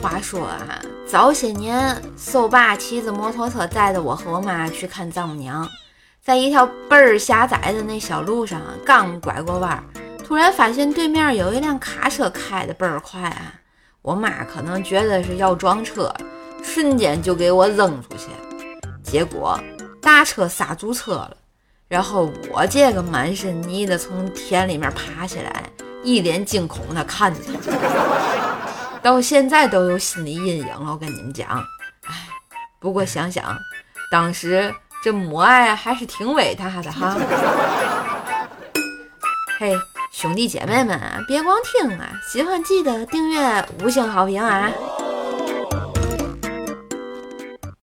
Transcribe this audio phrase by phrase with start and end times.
[0.00, 5.68] 话说啊，早些年，嗖爸骑着摩托车带着我和我妈去看丈母娘，
[6.24, 9.84] 在一条倍儿狭窄的那小路上，刚拐过弯，
[10.24, 13.54] 突然发现对面有一辆卡车开的倍儿快啊！
[14.00, 16.10] 我妈可能觉得是要撞车，
[16.62, 18.30] 瞬间就给我扔出去，
[19.02, 19.60] 结果
[20.00, 21.36] 大车刹住车了，
[21.88, 25.64] 然后我这个满身泥的从田里面爬起来，
[26.02, 28.29] 一脸惊恐的看着他。
[29.02, 31.48] 到现在都有心理阴影了，我跟你们讲，
[32.06, 32.14] 哎，
[32.78, 33.58] 不过想想，
[34.10, 37.16] 当时这母爱还是挺伟大的哈。
[39.58, 39.74] 嘿，
[40.12, 44.70] 兄弟姐妹们，别光听啊，喜欢记得订阅五星好评啊。